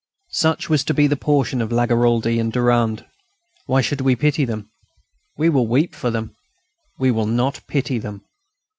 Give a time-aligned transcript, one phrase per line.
[0.31, 3.05] Such was to be the portion of Lagaraldi and Durand.
[3.67, 4.71] Why should we pity them?
[5.37, 6.35] We will weep for them,
[6.97, 8.23] we will not pity them.